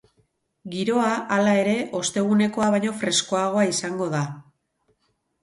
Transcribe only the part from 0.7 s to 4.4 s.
Giroa, hala ere, ostegunekoa baino freskoagoa izango da.